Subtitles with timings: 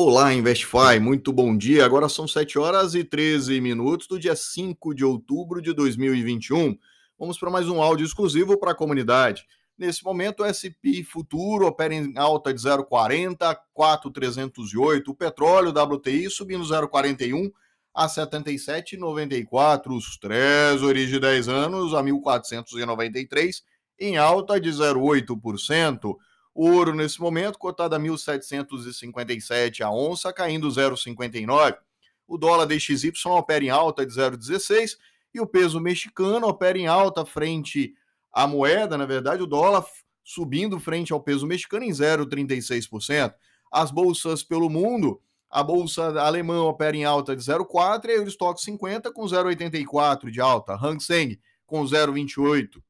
[0.00, 1.84] Olá, InvestFi, muito bom dia.
[1.84, 6.78] Agora são 7 horas e 13 minutos do dia 5 de outubro de 2021.
[7.18, 9.44] Vamos para mais um áudio exclusivo para a comunidade.
[9.76, 15.10] Nesse momento, o SP Futuro opera em alta de 0,40 a 4,308.
[15.10, 17.50] O petróleo WTI subindo 0,41
[17.92, 19.96] a 77,94.
[19.96, 23.64] Os Treasuries de 10 anos a 1.493
[23.98, 26.14] em alta de 0,8%.
[26.60, 31.78] Ouro, nesse momento, cotado a 1.757 a onça, caindo 0,59.
[32.26, 34.98] O dólar DXY opera em alta de 0,16
[35.32, 37.94] e o peso mexicano opera em alta frente
[38.32, 39.84] à moeda, na verdade, o dólar
[40.24, 43.34] subindo frente ao peso mexicano em 0,36%.
[43.70, 48.60] As bolsas pelo mundo, a bolsa alemã opera em alta de 0,4 e o estoque
[48.62, 50.74] 50 com 0,84 de alta.
[50.74, 52.82] Hang Seng com 0,28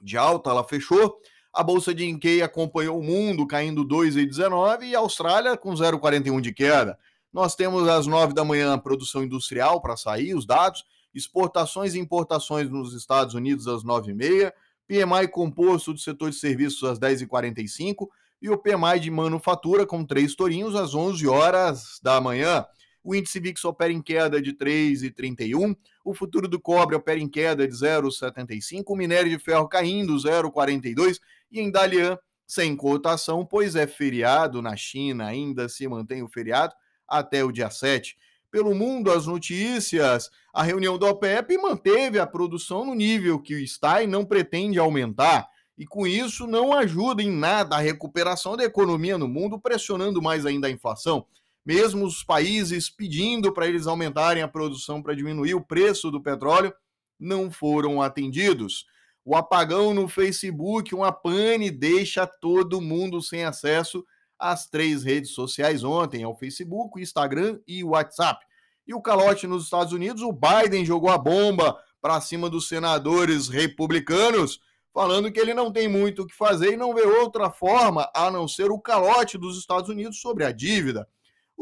[0.00, 1.20] de alta, ela fechou
[1.52, 6.52] a bolsa de Nikkei acompanhou o mundo, caindo 2,19 e a Austrália com 0,41 de
[6.52, 6.98] queda.
[7.32, 11.98] Nós temos às 9 da manhã a produção industrial para sair, os dados, exportações e
[11.98, 14.52] importações nos Estados Unidos às 9h30,
[14.86, 18.08] PMI composto do setor de serviços às 10h45
[18.40, 22.66] e o PMI de manufatura com três tourinhos às 11 horas da manhã.
[23.04, 27.66] O índice VIX opera em queda de 3,31, o futuro do cobre opera em queda
[27.66, 31.18] de 0,75, o minério de ferro caindo 0,42
[31.50, 36.74] e em Dalian sem cotação, pois é feriado na China, ainda se mantém o feriado
[37.08, 38.16] até o dia 7.
[38.50, 44.02] Pelo mundo, as notícias, a reunião da OPEP manteve a produção no nível que está
[44.02, 45.48] e não pretende aumentar.
[45.78, 50.44] E com isso não ajuda em nada a recuperação da economia no mundo, pressionando mais
[50.44, 51.26] ainda a inflação
[51.64, 56.72] mesmo os países pedindo para eles aumentarem a produção para diminuir o preço do petróleo,
[57.18, 58.86] não foram atendidos.
[59.24, 64.04] O apagão no Facebook, uma pane, deixa todo mundo sem acesso
[64.36, 68.44] às três redes sociais ontem, ao Facebook, Instagram e WhatsApp.
[68.84, 73.48] E o calote nos Estados Unidos, o Biden jogou a bomba para cima dos senadores
[73.48, 74.60] republicanos,
[74.92, 78.28] falando que ele não tem muito o que fazer e não vê outra forma a
[78.28, 81.08] não ser o calote dos Estados Unidos sobre a dívida.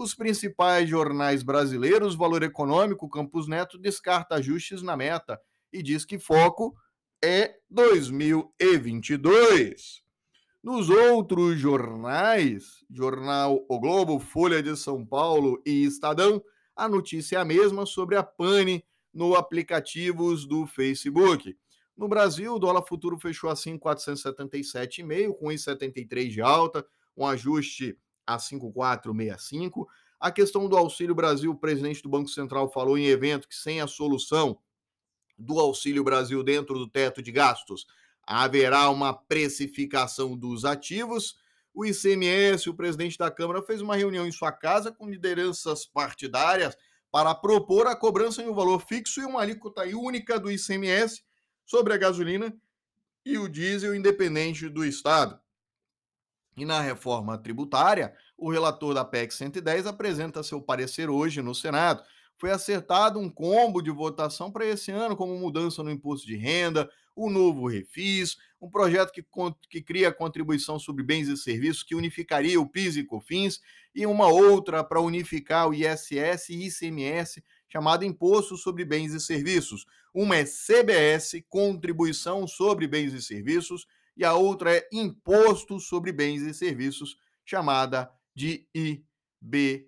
[0.00, 5.38] Os principais jornais brasileiros, Valor Econômico, Campos Neto, descarta ajustes na meta
[5.70, 6.74] e diz que foco
[7.22, 10.02] é 2022.
[10.62, 16.42] Nos outros jornais, Jornal O Globo, Folha de São Paulo e Estadão,
[16.74, 18.82] a notícia é a mesma sobre a pane
[19.12, 21.54] no aplicativos do Facebook.
[21.94, 28.38] No Brasil, o dólar futuro fechou assim 477,5 com 1,73 de alta, um ajuste a
[28.38, 29.88] 5465.
[30.18, 33.80] A questão do Auxílio Brasil, o presidente do Banco Central falou em evento que sem
[33.80, 34.58] a solução
[35.38, 37.86] do Auxílio Brasil dentro do teto de gastos,
[38.22, 41.36] haverá uma precificação dos ativos.
[41.72, 46.76] O ICMS, o presidente da Câmara, fez uma reunião em sua casa com lideranças partidárias
[47.10, 51.22] para propor a cobrança em um valor fixo e uma alíquota única do ICMS
[51.64, 52.54] sobre a gasolina
[53.24, 55.40] e o diesel independente do Estado.
[56.60, 62.02] E na reforma tributária, o relator da PEC 110 apresenta seu parecer hoje no Senado.
[62.36, 66.86] Foi acertado um combo de votação para esse ano, como mudança no imposto de renda,
[67.16, 69.24] o novo refis, um projeto que,
[69.70, 73.58] que cria contribuição sobre bens e serviços que unificaria o PIS e COFINS,
[73.94, 79.86] e uma outra para unificar o ISS e ICMS, chamado Imposto sobre Bens e Serviços.
[80.12, 83.86] Uma é CBS, Contribuição sobre Bens e Serviços,
[84.20, 89.86] e a outra é Imposto sobre Bens e Serviços, chamada de IBS.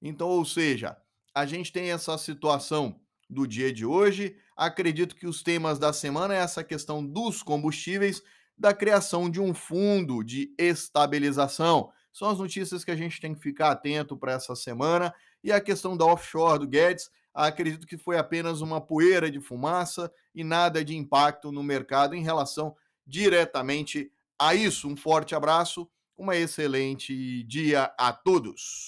[0.00, 0.96] Então, ou seja,
[1.34, 4.36] a gente tem essa situação do dia de hoje.
[4.56, 8.22] Acredito que os temas da semana é essa questão dos combustíveis,
[8.56, 11.90] da criação de um fundo de estabilização.
[12.16, 15.14] São as notícias que a gente tem que ficar atento para essa semana.
[15.44, 20.10] E a questão da offshore do Guedes, acredito que foi apenas uma poeira de fumaça
[20.34, 22.74] e nada de impacto no mercado em relação
[23.06, 24.88] diretamente a isso.
[24.88, 28.84] Um forte abraço, uma excelente dia a todos.